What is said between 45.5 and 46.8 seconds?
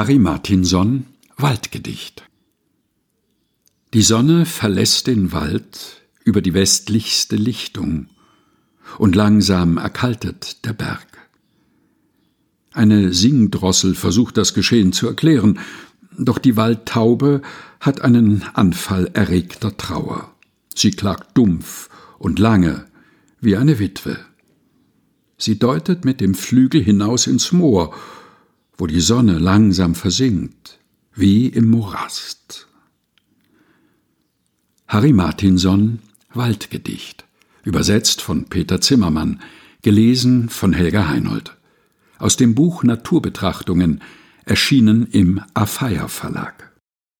Afeier Verlag.